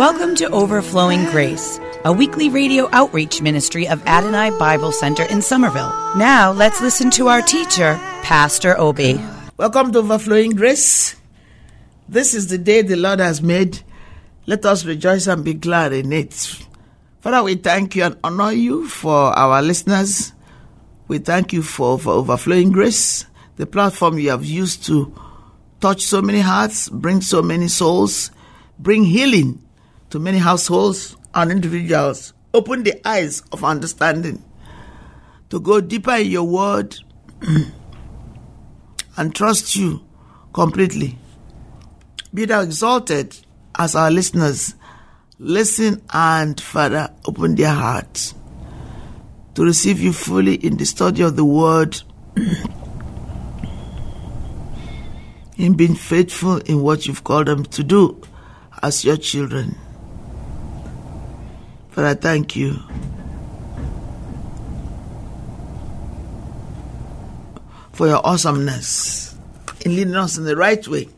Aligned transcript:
Welcome 0.00 0.34
to 0.36 0.48
Overflowing 0.48 1.26
Grace, 1.26 1.78
a 2.06 2.10
weekly 2.10 2.48
radio 2.48 2.88
outreach 2.90 3.42
ministry 3.42 3.86
of 3.86 4.02
Adonai 4.06 4.48
Bible 4.58 4.92
Center 4.92 5.24
in 5.24 5.42
Somerville. 5.42 5.92
Now 6.16 6.52
let's 6.52 6.80
listen 6.80 7.10
to 7.10 7.28
our 7.28 7.42
teacher, 7.42 7.96
Pastor 8.22 8.74
Obi. 8.80 9.20
Welcome 9.58 9.92
to 9.92 9.98
Overflowing 9.98 10.52
Grace. 10.52 11.16
This 12.08 12.32
is 12.32 12.46
the 12.46 12.56
day 12.56 12.80
the 12.80 12.96
Lord 12.96 13.18
has 13.20 13.42
made. 13.42 13.82
Let 14.46 14.64
us 14.64 14.86
rejoice 14.86 15.26
and 15.26 15.44
be 15.44 15.52
glad 15.52 15.92
in 15.92 16.14
it. 16.14 16.32
Father, 17.20 17.42
we 17.42 17.56
thank 17.56 17.94
you 17.94 18.04
and 18.04 18.16
honor 18.24 18.52
you 18.52 18.88
for 18.88 19.38
our 19.38 19.60
listeners. 19.60 20.32
We 21.08 21.18
thank 21.18 21.52
you 21.52 21.62
for, 21.62 21.98
for 21.98 22.14
Overflowing 22.14 22.72
Grace, 22.72 23.26
the 23.56 23.66
platform 23.66 24.18
you 24.18 24.30
have 24.30 24.46
used 24.46 24.86
to 24.86 25.14
touch 25.78 26.04
so 26.04 26.22
many 26.22 26.40
hearts, 26.40 26.88
bring 26.88 27.20
so 27.20 27.42
many 27.42 27.68
souls, 27.68 28.30
bring 28.78 29.04
healing 29.04 29.62
to 30.10 30.18
many 30.18 30.38
households 30.38 31.16
and 31.34 31.50
individuals, 31.50 32.32
open 32.52 32.82
the 32.82 33.08
eyes 33.08 33.42
of 33.52 33.64
understanding 33.64 34.44
to 35.48 35.60
go 35.60 35.80
deeper 35.80 36.14
in 36.16 36.26
your 36.26 36.44
word 36.44 36.96
and 39.16 39.34
trust 39.34 39.76
you 39.76 40.04
completely. 40.52 41.16
Be 42.34 42.44
thou 42.44 42.60
exalted 42.60 43.36
as 43.76 43.94
our 43.94 44.10
listeners 44.10 44.74
listen 45.38 46.02
and, 46.12 46.60
Father, 46.60 47.08
open 47.24 47.54
their 47.54 47.72
hearts 47.72 48.34
to 49.54 49.64
receive 49.64 50.00
you 50.00 50.12
fully 50.12 50.54
in 50.54 50.76
the 50.76 50.84
study 50.84 51.22
of 51.22 51.36
the 51.36 51.44
word, 51.44 52.00
in 55.56 55.74
being 55.74 55.94
faithful 55.94 56.58
in 56.58 56.82
what 56.82 57.06
you've 57.06 57.24
called 57.24 57.46
them 57.46 57.64
to 57.64 57.82
do 57.82 58.20
as 58.82 59.04
your 59.04 59.16
children. 59.16 59.76
Father, 62.00 62.14
thank 62.14 62.56
you. 62.56 62.78
For 67.92 68.06
your 68.06 68.26
awesomeness 68.26 69.36
in 69.84 69.96
leading 69.96 70.16
us 70.16 70.38
in 70.38 70.44
the 70.44 70.56
right 70.56 70.88
way 70.88 71.10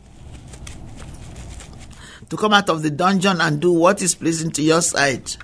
to 2.29 2.37
come 2.37 2.53
out 2.53 2.69
of 2.69 2.83
the 2.83 2.91
dungeon 2.91 3.41
and 3.41 3.61
do 3.61 3.73
what 3.73 4.03
is 4.03 4.17
pleasing 4.17 4.51
to 4.51 4.63
your 4.63 4.83
sight. 4.83 5.37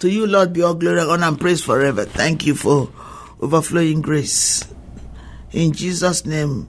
To 0.00 0.10
you, 0.10 0.26
Lord, 0.26 0.52
be 0.52 0.60
all 0.60 0.74
glory, 0.74 1.00
honor, 1.00 1.28
and 1.28 1.40
praise 1.40 1.64
forever. 1.64 2.04
Thank 2.04 2.44
you 2.44 2.54
for 2.54 2.92
overflowing 3.40 4.02
grace. 4.02 4.62
In 5.52 5.72
Jesus' 5.72 6.26
name, 6.26 6.68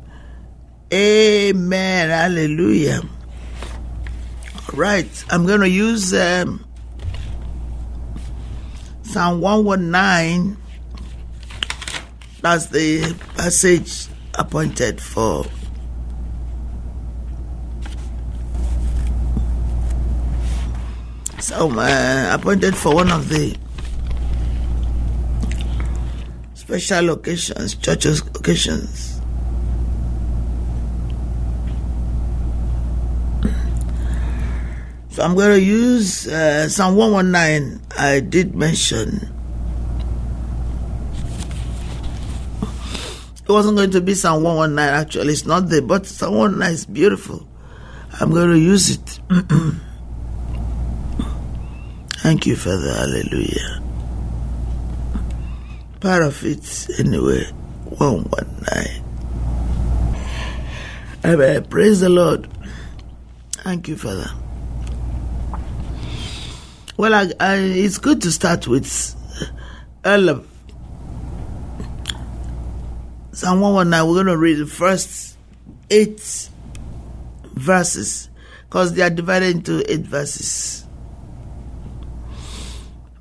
amen. 0.93 2.09
Hallelujah. 2.09 3.01
All 4.69 4.79
right, 4.79 5.25
I'm 5.29 5.45
going 5.45 5.59
to 5.59 5.69
use 5.69 6.13
um, 6.13 6.65
Psalm 9.11 9.41
119. 9.41 10.55
That's 12.41 12.67
the 12.67 13.13
passage 13.35 14.07
appointed 14.35 15.01
for 15.01 15.45
So 21.39 21.69
uh, 21.77 22.29
appointed 22.31 22.73
for 22.77 22.95
one 22.95 23.11
of 23.11 23.27
the 23.27 23.57
special 26.53 27.09
occasions, 27.09 27.75
church 27.75 28.05
occasions. 28.05 29.10
So 35.11 35.23
I'm 35.23 35.35
going 35.35 35.59
to 35.59 35.61
use 35.61 36.25
uh, 36.27 36.69
Psalm 36.69 36.95
119. 36.95 37.81
I 37.97 38.21
did 38.21 38.55
mention 38.55 39.27
it 43.43 43.49
wasn't 43.49 43.75
going 43.75 43.91
to 43.91 43.99
be 43.99 44.13
Psalm 44.13 44.43
119 44.43 45.01
actually, 45.01 45.33
it's 45.33 45.45
not 45.45 45.67
there, 45.67 45.81
but 45.81 46.05
Psalm 46.05 46.35
119 46.35 46.73
is 46.73 46.85
beautiful. 46.85 47.45
I'm 48.21 48.31
going 48.31 48.51
to 48.51 48.57
use 48.57 48.91
it. 48.91 49.19
Thank 52.21 52.45
you, 52.45 52.55
Father. 52.55 52.93
Hallelujah. 52.93 53.83
Part 55.99 56.23
of 56.23 56.41
it, 56.45 56.87
anyway, 56.99 57.43
119. 57.97 59.03
Amen. 61.25 61.65
Praise 61.65 61.99
the 61.99 62.07
Lord. 62.07 62.47
Thank 63.51 63.89
you, 63.89 63.97
Father. 63.97 64.31
Well, 67.01 67.15
I, 67.15 67.31
I, 67.39 67.55
it's 67.55 67.97
good 67.97 68.21
to 68.21 68.31
start 68.31 68.67
with 68.67 68.85
Elam. 70.03 70.47
Psalm 73.31 73.59
119, 73.59 74.07
we're 74.07 74.13
going 74.13 74.27
to 74.27 74.37
read 74.37 74.59
the 74.59 74.67
first 74.67 75.35
eight 75.89 76.49
verses 77.53 78.29
because 78.69 78.93
they 78.93 79.01
are 79.01 79.09
divided 79.09 79.55
into 79.55 79.91
eight 79.91 80.01
verses. 80.01 80.85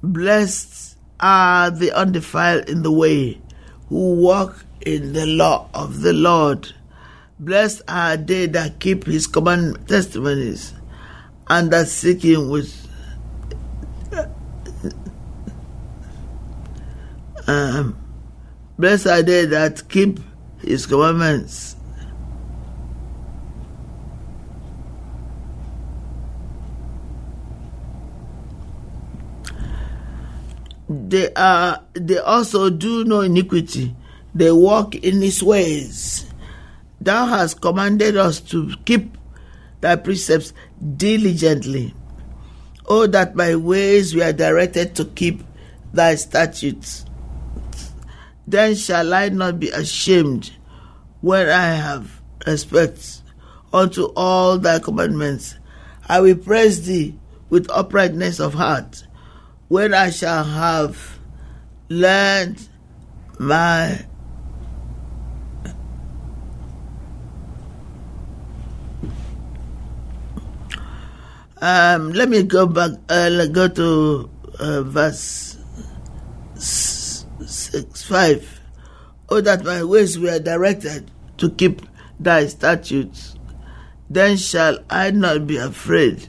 Blessed 0.02 0.98
are 1.18 1.70
the 1.70 1.90
undefiled 1.92 2.68
in 2.68 2.82
the 2.82 2.92
way, 2.92 3.40
who 3.88 4.16
walk 4.16 4.62
in 4.84 5.14
the 5.14 5.24
law 5.24 5.70
of 5.72 6.02
the 6.02 6.12
Lord. 6.12 6.70
Blessed 7.38 7.80
are 7.88 8.18
they 8.18 8.44
that 8.44 8.78
keep 8.78 9.06
his 9.06 9.26
command 9.26 9.88
testimonies, 9.88 10.74
and 11.48 11.70
that 11.70 11.88
seek 11.88 12.22
him 12.22 12.50
with 12.50 12.89
um, 17.50 17.98
blessed 18.78 19.06
are 19.08 19.22
they 19.22 19.44
that 19.46 19.88
keep 19.88 20.20
his 20.62 20.86
commandments. 20.86 21.76
They 30.88 31.32
are 31.34 31.82
they 31.94 32.18
also 32.18 32.70
do 32.70 33.04
no 33.04 33.20
iniquity. 33.20 33.94
They 34.34 34.52
walk 34.52 34.94
in 34.94 35.20
his 35.20 35.42
ways. 35.42 36.26
Thou 37.00 37.26
hast 37.26 37.60
commanded 37.60 38.16
us 38.16 38.40
to 38.52 38.74
keep 38.84 39.16
thy 39.80 39.96
precepts 39.96 40.52
diligently. 40.96 41.94
Oh, 42.86 43.06
that 43.06 43.34
my 43.34 43.56
ways 43.56 44.14
were 44.14 44.32
directed 44.32 44.94
to 44.96 45.04
keep 45.04 45.42
thy 45.92 46.14
statutes. 46.16 47.06
Then 48.50 48.74
shall 48.74 49.14
I 49.14 49.28
not 49.28 49.60
be 49.60 49.70
ashamed 49.70 50.50
when 51.20 51.48
I 51.48 51.66
have 51.66 52.20
respect 52.44 53.22
unto 53.72 54.06
all 54.16 54.58
thy 54.58 54.80
commandments. 54.80 55.54
I 56.08 56.20
will 56.20 56.34
praise 56.34 56.84
thee 56.84 57.14
with 57.48 57.70
uprightness 57.70 58.40
of 58.40 58.54
heart 58.54 59.04
when 59.68 59.94
I 59.94 60.10
shall 60.10 60.42
have 60.42 61.20
learned 61.88 62.68
my 63.38 64.04
um, 71.62 72.12
let 72.12 72.28
me 72.28 72.42
go 72.42 72.66
back 72.66 72.90
uh, 73.08 73.46
go 73.46 73.68
to 73.68 74.28
uh, 74.58 74.82
verse 74.82 75.59
6 77.60 78.02
5 78.02 78.60
Oh, 79.28 79.40
that 79.40 79.64
my 79.64 79.84
ways 79.84 80.18
were 80.18 80.38
directed 80.40 81.10
to 81.38 81.50
keep 81.50 81.82
thy 82.18 82.46
statutes. 82.46 83.36
Then 84.08 84.36
shall 84.36 84.78
I 84.90 85.12
not 85.12 85.46
be 85.46 85.56
afraid. 85.56 86.28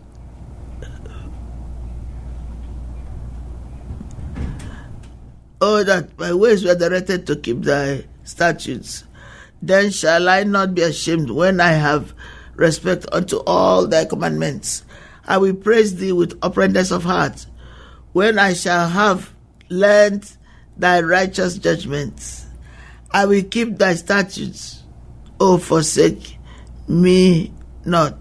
Oh, 5.60 5.84
that 5.84 6.18
my 6.20 6.34
ways 6.34 6.64
were 6.64 6.76
directed 6.76 7.26
to 7.28 7.36
keep 7.36 7.62
thy 7.64 8.06
statutes. 8.24 9.04
Then 9.62 9.92
shall 9.92 10.30
I 10.30 10.44
not 10.44 10.76
be 10.76 10.82
ashamed 10.82 11.30
when 11.32 11.60
I 11.60 11.74
have 11.74 12.14
respect 12.56 13.06
unto 13.12 13.38
all 13.48 13.88
thy 13.88 14.06
commandments. 14.06 14.84
I 15.26 15.38
will 15.38 15.54
praise 15.54 15.96
thee 15.96 16.12
with 16.12 16.38
uprightness 16.42 16.92
of 16.92 17.04
heart. 17.04 17.46
When 18.14 18.38
I 18.38 18.54
shall 18.54 18.90
have 18.90 19.34
learned 19.70 20.38
thy 20.78 21.02
righteous 21.02 21.58
judgments. 21.58 22.46
I 23.12 23.26
will 23.26 23.44
keep 23.44 23.78
thy 23.78 23.96
statutes. 23.96 24.84
O 25.40 25.58
forsake 25.58 26.38
me 26.88 27.54
not. 27.86 28.18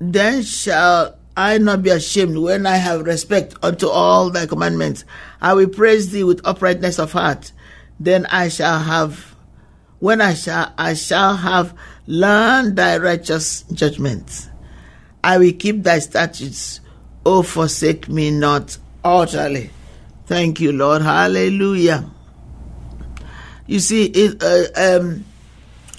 Then 0.00 0.42
shall 0.42 1.18
I 1.36 1.58
not 1.58 1.82
be 1.82 1.90
ashamed 1.90 2.38
when 2.38 2.66
I 2.66 2.76
have 2.76 3.06
respect 3.06 3.54
unto 3.62 3.88
all 3.88 4.30
thy 4.30 4.46
commandments. 4.46 5.04
I 5.40 5.54
will 5.54 5.68
praise 5.68 6.10
thee 6.10 6.24
with 6.24 6.46
uprightness 6.46 6.98
of 6.98 7.12
heart. 7.12 7.52
Then 7.98 8.26
I 8.26 8.48
shall 8.48 8.78
have, 8.78 9.34
when 9.98 10.20
I 10.20 10.34
shall, 10.34 10.72
I 10.78 10.94
shall 10.94 11.36
have 11.36 11.76
learned 12.06 12.76
thy 12.76 12.98
righteous 12.98 13.64
judgments. 13.72 14.48
I 15.22 15.38
will 15.38 15.52
keep 15.52 15.82
thy 15.82 15.98
statutes. 15.98 16.80
O 17.26 17.42
forsake 17.42 18.08
me 18.08 18.30
not 18.30 18.78
utterly. 19.02 19.70
Thank 20.26 20.60
you, 20.60 20.72
Lord. 20.72 21.02
Hallelujah. 21.02 22.08
You 23.66 23.78
see, 23.78 24.06
it, 24.06 24.42
uh, 24.42 24.98
um, 25.00 25.24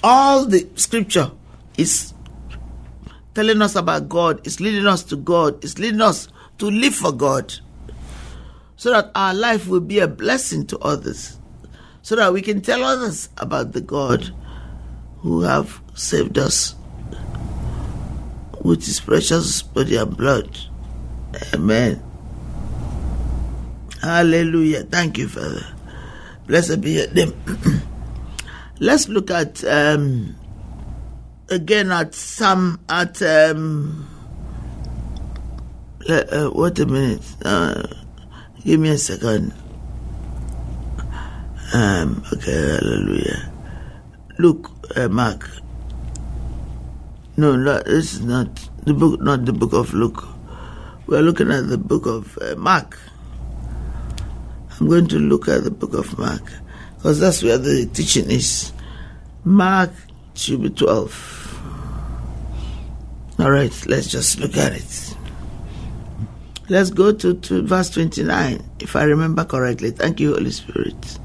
all 0.02 0.46
the 0.46 0.68
scripture 0.76 1.30
is 1.76 2.12
telling 3.34 3.60
us 3.60 3.76
about 3.76 4.08
God, 4.08 4.44
it's 4.46 4.60
leading 4.60 4.86
us 4.86 5.02
to 5.04 5.16
God, 5.16 5.62
it's 5.62 5.78
leading 5.78 6.00
us 6.00 6.28
to 6.58 6.70
live 6.70 6.94
for 6.94 7.12
God, 7.12 7.54
so 8.76 8.90
that 8.90 9.10
our 9.14 9.34
life 9.34 9.66
will 9.66 9.80
be 9.80 9.98
a 9.98 10.08
blessing 10.08 10.66
to 10.68 10.78
others, 10.78 11.38
so 12.02 12.16
that 12.16 12.32
we 12.32 12.40
can 12.40 12.60
tell 12.60 12.82
others 12.82 13.28
about 13.36 13.72
the 13.72 13.80
God 13.80 14.32
who 15.18 15.42
have 15.42 15.80
saved 15.94 16.38
us 16.38 16.74
with 18.62 18.84
his 18.86 19.00
precious 19.00 19.62
body 19.62 19.96
and 19.96 20.16
blood. 20.16 20.56
Amen. 21.52 22.05
Hallelujah. 24.02 24.84
Thank 24.84 25.18
you, 25.18 25.28
Father. 25.28 25.66
Blessed 26.46 26.80
be 26.80 26.92
your 26.92 27.10
name. 27.12 27.34
Let's 28.80 29.08
look 29.08 29.30
at 29.30 29.64
um, 29.64 30.36
again 31.48 31.90
at 31.90 32.14
some 32.14 32.78
at 32.88 33.22
um, 33.22 34.06
uh, 36.08 36.50
what 36.50 36.78
a 36.78 36.86
minute. 36.86 37.24
Uh, 37.42 37.82
give 38.64 38.78
me 38.80 38.90
a 38.90 38.98
second. 38.98 39.52
Um, 41.74 42.22
okay, 42.32 42.52
hallelujah. 42.52 43.52
Look, 44.38 44.70
uh, 44.96 45.08
Mark. 45.08 45.50
No, 47.36 47.56
no, 47.56 47.82
this 47.82 48.14
is 48.14 48.22
not 48.22 48.48
the 48.84 48.94
book. 48.94 49.20
Not 49.20 49.46
the 49.46 49.52
book 49.52 49.72
of 49.72 49.94
Luke. 49.94 50.28
We 51.06 51.16
are 51.16 51.22
looking 51.22 51.50
at 51.50 51.68
the 51.68 51.78
book 51.78 52.06
of 52.06 52.38
uh, 52.40 52.54
Mark. 52.56 52.98
I'm 54.78 54.88
going 54.88 55.08
to 55.08 55.18
look 55.18 55.48
at 55.48 55.64
the 55.64 55.70
book 55.70 55.94
of 55.94 56.18
Mark 56.18 56.52
because 56.96 57.18
that's 57.20 57.42
where 57.42 57.58
the 57.58 57.86
teaching 57.86 58.30
is. 58.30 58.72
Mark 59.44 59.90
chapter 60.34 60.68
12. 60.68 61.52
All 63.38 63.50
right, 63.50 63.86
let's 63.86 64.08
just 64.08 64.38
look 64.40 64.56
at 64.56 64.72
it. 64.72 65.16
Let's 66.68 66.90
go 66.90 67.12
to, 67.12 67.34
to 67.34 67.62
verse 67.62 67.90
29, 67.90 68.62
if 68.80 68.96
I 68.96 69.04
remember 69.04 69.44
correctly. 69.44 69.92
Thank 69.92 70.20
you, 70.20 70.34
Holy 70.34 70.50
Spirit. 70.50 71.18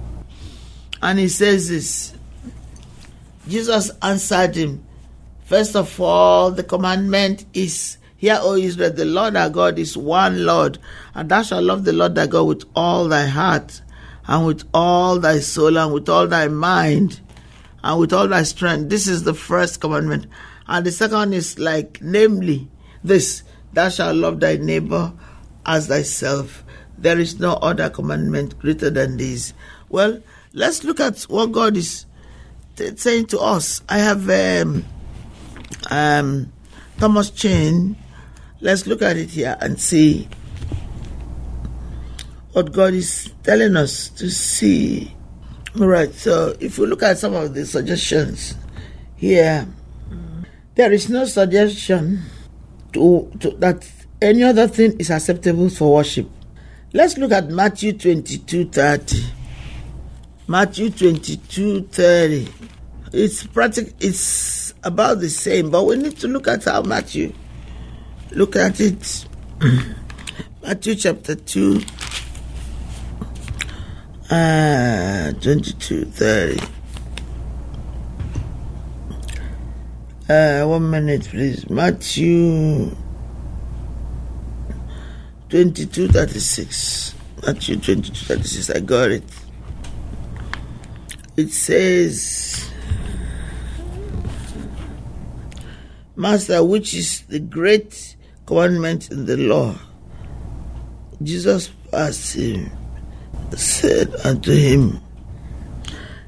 And 1.01 1.17
he 1.19 1.27
says 1.27 1.69
this 1.69 2.13
Jesus 3.47 3.91
answered 4.01 4.55
him, 4.55 4.83
First 5.45 5.75
of 5.75 5.99
all, 5.99 6.51
the 6.51 6.63
commandment 6.63 7.45
is 7.53 7.97
Hear, 8.21 8.37
O 8.39 8.53
Israel, 8.53 8.91
the 8.91 9.03
Lord 9.03 9.35
our 9.35 9.49
God 9.49 9.79
is 9.79 9.97
one 9.97 10.45
Lord, 10.45 10.77
and 11.15 11.27
thou 11.27 11.41
shalt 11.41 11.63
love 11.63 11.85
the 11.85 11.91
Lord 11.91 12.13
thy 12.13 12.27
God 12.27 12.43
with 12.43 12.65
all 12.75 13.07
thy 13.07 13.25
heart, 13.25 13.81
and 14.27 14.45
with 14.45 14.63
all 14.75 15.17
thy 15.17 15.39
soul, 15.39 15.75
and 15.75 15.91
with 15.91 16.07
all 16.07 16.27
thy 16.27 16.47
mind, 16.47 17.19
and 17.83 17.99
with 17.99 18.13
all 18.13 18.27
thy 18.27 18.43
strength. 18.43 18.89
This 18.91 19.07
is 19.07 19.23
the 19.23 19.33
first 19.33 19.81
commandment. 19.81 20.27
And 20.67 20.85
the 20.85 20.91
second 20.91 21.33
is 21.33 21.57
like, 21.57 21.99
namely, 21.99 22.67
this 23.03 23.41
thou 23.73 23.89
shalt 23.89 24.15
love 24.17 24.39
thy 24.39 24.57
neighbor 24.57 25.13
as 25.65 25.87
thyself. 25.87 26.63
There 26.99 27.17
is 27.17 27.39
no 27.39 27.53
other 27.53 27.89
commandment 27.89 28.59
greater 28.59 28.91
than 28.91 29.17
this. 29.17 29.55
Well, 29.89 30.21
let's 30.53 30.83
look 30.83 30.99
at 30.99 31.21
what 31.23 31.51
God 31.51 31.75
is 31.75 32.05
t- 32.75 32.95
saying 32.97 33.25
to 33.27 33.39
us. 33.39 33.81
I 33.89 33.97
have 33.97 34.29
um, 34.29 34.85
um, 35.89 36.53
Thompson 36.99 37.35
Chain. 37.35 37.95
Let's 38.61 38.85
look 38.85 39.01
at 39.01 39.17
it 39.17 39.31
here 39.31 39.57
and 39.59 39.79
see 39.81 40.29
what 42.53 42.71
God 42.71 42.93
is 42.93 43.33
telling 43.41 43.75
us 43.75 44.09
to 44.09 44.29
see. 44.29 45.13
All 45.79 45.87
right, 45.87 46.13
so 46.13 46.55
if 46.59 46.77
we 46.77 46.85
look 46.85 47.01
at 47.01 47.17
some 47.17 47.33
of 47.33 47.55
the 47.55 47.65
suggestions 47.65 48.55
here, 49.15 49.67
there 50.75 50.91
is 50.91 51.09
no 51.09 51.25
suggestion 51.25 52.21
to, 52.93 53.31
to 53.39 53.49
that 53.51 53.89
any 54.21 54.43
other 54.43 54.67
thing 54.67 54.95
is 54.99 55.09
acceptable 55.09 55.69
for 55.69 55.95
worship. 55.95 56.29
Let's 56.93 57.17
look 57.17 57.31
at 57.31 57.49
Matthew 57.49 57.93
22 57.93 58.65
30. 58.65 59.23
Matthew 60.47 60.91
22 60.91 61.87
30. 61.87 62.47
It's 63.13 63.43
practic- 63.47 63.95
it's 63.99 64.75
about 64.83 65.19
the 65.19 65.29
same, 65.29 65.71
but 65.71 65.85
we 65.85 65.95
need 65.95 66.17
to 66.19 66.27
look 66.27 66.47
at 66.47 66.65
how 66.65 66.83
Matthew 66.83 67.33
look 68.31 68.55
at 68.55 68.79
it. 68.79 69.25
Matthew 70.63 70.95
chapter 70.95 71.35
2 71.35 71.81
uh 74.29 75.33
22 75.33 76.05
30. 76.05 76.81
Uh, 80.29 80.63
one 80.65 80.89
minute, 80.89 81.27
please. 81.27 81.69
Matthew 81.69 82.95
22 85.49 86.07
36. 86.07 87.15
Matthew 87.45 87.75
22 87.75 88.13
36. 88.13 88.69
I 88.69 88.79
got 88.79 89.11
it. 89.11 89.23
It 91.35 91.49
says, 91.49 92.71
Master, 96.15 96.63
which 96.63 96.93
is 96.93 97.23
the 97.23 97.39
great 97.39 98.10
commandment 98.51 99.09
in 99.11 99.25
the 99.25 99.37
law? 99.37 99.73
Jesus 101.23 101.71
asked 101.93 102.35
him, 102.35 102.69
said 103.55 104.13
unto 104.25 104.51
him, 104.51 104.99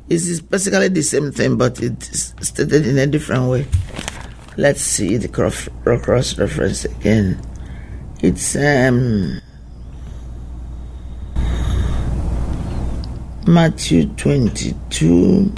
it 0.08 0.16
is 0.16 0.40
basically 0.40 0.88
the 0.88 1.02
same 1.02 1.34
thing, 1.34 1.58
but 1.58 1.82
it's 1.82 2.34
stated 2.40 2.88
in 2.88 2.98
a 2.98 3.08
different 3.08 3.50
way. 3.50 3.68
Let's 4.56 4.82
see 4.82 5.18
the 5.18 5.28
cross, 5.28 5.68
cross 5.84 6.38
reference 6.38 6.86
again. 6.86 7.42
It's 8.22 8.56
um, 8.56 9.42
Matthew 13.46 14.06
22 14.16 15.52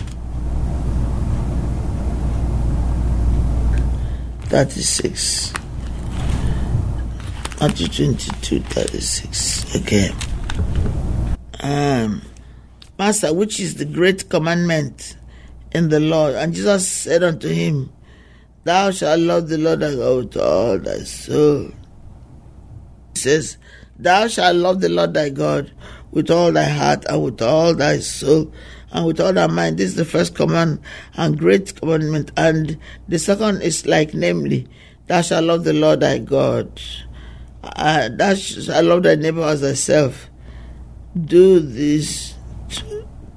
36. 4.45 5.64
Matthew 7.59 7.87
22 7.87 8.59
36. 8.59 9.75
Okay. 9.77 10.11
Um, 11.61 12.21
Master, 12.99 13.33
which 13.33 13.61
is 13.61 13.75
the 13.75 13.85
great 13.85 14.29
commandment 14.29 15.15
in 15.71 15.87
the 15.87 16.01
law? 16.01 16.29
And 16.29 16.53
Jesus 16.53 16.87
said 16.87 17.23
unto 17.23 17.47
him, 17.47 17.93
Thou 18.65 18.91
shalt 18.91 19.21
love 19.21 19.47
the 19.47 19.57
Lord 19.57 19.79
thy 19.79 19.95
God 19.95 20.25
with 20.25 20.37
all 20.37 20.79
thy 20.79 20.97
soul. 20.99 21.71
He 23.13 23.19
says, 23.19 23.57
Thou 23.97 24.27
shalt 24.27 24.57
love 24.57 24.81
the 24.81 24.89
Lord 24.89 25.13
thy 25.13 25.29
God 25.29 25.71
with 26.11 26.29
all 26.29 26.51
thy 26.51 26.65
heart 26.65 27.05
and 27.07 27.23
with 27.23 27.41
all 27.41 27.73
thy 27.73 27.99
soul 27.99 28.51
and 28.91 29.05
with 29.05 29.21
all 29.21 29.31
thy 29.31 29.47
mind. 29.47 29.77
This 29.77 29.91
is 29.91 29.95
the 29.95 30.05
first 30.05 30.35
command 30.35 30.81
and 31.15 31.39
great 31.39 31.79
commandment. 31.79 32.31
And 32.35 32.77
the 33.07 33.17
second 33.17 33.61
is 33.61 33.85
like, 33.85 34.13
namely, 34.13 34.67
Thou 35.07 35.21
shalt 35.21 35.45
love 35.45 35.63
the 35.63 35.73
Lord 35.73 35.99
thy 35.99 36.17
God. 36.17 36.81
Thou 37.75 38.35
shalt 38.35 38.85
love 38.85 39.03
thy 39.03 39.15
neighbor 39.15 39.41
as 39.41 39.61
thyself. 39.61 40.29
Do 41.25 41.59
these 41.59 42.35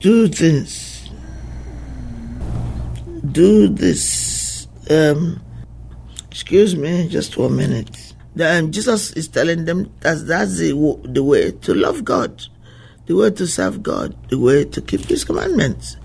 two 0.00 0.28
things. 0.28 1.10
Do 3.30 3.68
this. 3.68 4.66
Um, 4.90 5.40
excuse 6.30 6.76
me, 6.76 7.08
just 7.08 7.36
one 7.36 7.56
minute. 7.56 8.14
Then 8.34 8.70
Jesus 8.72 9.12
is 9.12 9.28
telling 9.28 9.64
them 9.64 9.92
that 10.00 10.26
that's 10.26 10.58
the, 10.58 10.70
the 11.04 11.22
way 11.22 11.50
to 11.50 11.74
love 11.74 12.04
God, 12.04 12.44
the 13.06 13.16
way 13.16 13.30
to 13.30 13.46
serve 13.46 13.82
God, 13.82 14.16
the 14.28 14.38
way 14.38 14.64
to 14.64 14.80
keep 14.80 15.04
His 15.06 15.24
commandments 15.24 15.96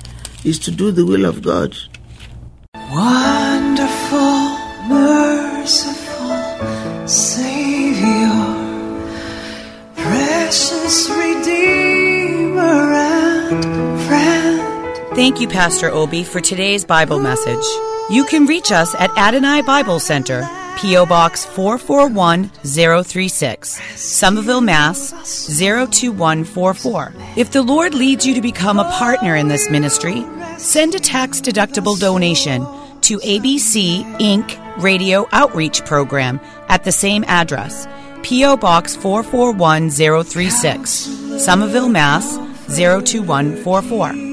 is 0.44 0.60
to 0.60 0.72
do 0.72 0.92
the 0.92 1.06
will 1.06 1.26
of 1.26 1.42
God. 1.42 1.78
Wonderful, 2.92 4.43
Thank 15.34 15.42
you, 15.42 15.50
Pastor 15.50 15.90
Obi, 15.90 16.24
for 16.24 16.42
today's 16.42 16.86
Bible 16.86 17.18
message. 17.18 17.66
You 18.12 18.24
can 18.24 18.46
reach 18.46 18.72
us 18.72 18.94
at 18.94 19.10
Adonai 19.18 19.64
Bible 19.64 20.00
Center, 20.00 20.48
P.O. 20.78 21.08
Box 21.08 21.44
441036, 21.44 23.82
Somerville, 24.00 24.62
Mass. 24.62 25.10
02144. 25.58 27.14
If 27.36 27.52
the 27.52 27.64
Lord 27.64 27.96
leads 27.96 28.28
you 28.28 28.36
to 28.36 28.42
become 28.42 28.78
a 28.78 28.88
partner 28.92 29.36
in 29.36 29.48
this 29.48 29.72
ministry, 29.72 30.24
send 30.60 30.94
a 30.94 31.00
tax 31.00 31.42
deductible 31.42 32.00
donation 32.00 32.62
to 33.02 33.18
ABC 33.18 34.04
Inc. 34.20 34.84
Radio 34.84 35.28
Outreach 35.32 35.84
Program 35.84 36.40
at 36.70 36.84
the 36.84 36.92
same 36.92 37.24
address, 37.24 37.88
P.O. 38.22 38.58
Box 38.58 38.96
441036, 38.96 40.90
Somerville, 41.44 41.90
Mass. 41.90 42.38
02144 42.68 44.33